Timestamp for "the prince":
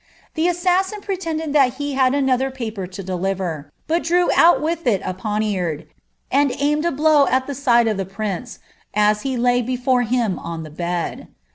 7.97-8.57